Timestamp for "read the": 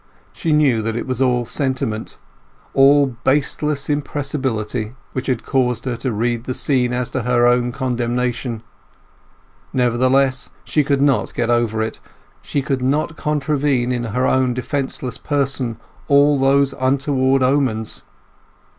6.11-6.55